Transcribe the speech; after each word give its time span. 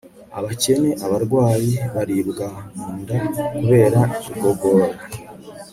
Abakene 0.39 0.89
abarwayi 1.05 1.71
baribwa 1.93 2.47
mu 2.77 2.89
nda 3.01 3.19
kubera 3.57 4.01
igogora 4.31 4.87